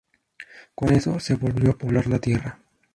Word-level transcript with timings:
Con 0.73 0.93
eso, 0.93 1.19
se 1.19 1.35
volvió 1.35 1.69
a 1.69 1.77
poblar 1.77 2.07
la 2.07 2.17
Tierra. 2.17 2.57